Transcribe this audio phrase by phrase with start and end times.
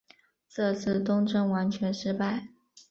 [0.49, 2.47] 这次东征完全失败。